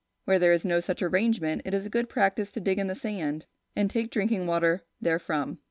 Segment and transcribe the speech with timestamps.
[0.25, 2.95] Where there is no such arrangement, it is a good practice to dig in the
[2.95, 5.59] sand, and take drinking water therefrom.